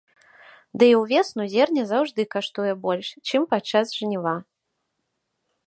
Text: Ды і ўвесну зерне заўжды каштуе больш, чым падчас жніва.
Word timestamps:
Ды 0.83 0.87
і 0.91 0.93
ўвесну 1.01 1.43
зерне 1.55 1.83
заўжды 1.91 2.21
каштуе 2.33 2.73
больш, 2.85 3.07
чым 3.27 3.41
падчас 3.53 3.87
жніва. 3.99 4.35